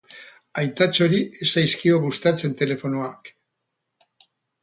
Aitatxori 0.59 1.17
ez 1.45 1.49
zaizkio 1.57 1.99
gustatzen 2.07 2.57
telefonoak. 2.63 3.31